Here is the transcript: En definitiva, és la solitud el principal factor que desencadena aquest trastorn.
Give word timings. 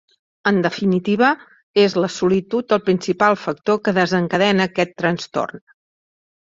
En 0.51 0.61
definitiva, 0.65 1.29
és 1.83 1.97
la 2.05 2.09
solitud 2.15 2.75
el 2.79 2.83
principal 2.89 3.39
factor 3.45 3.81
que 3.85 3.95
desencadena 4.01 4.69
aquest 4.73 4.99
trastorn. 5.05 5.67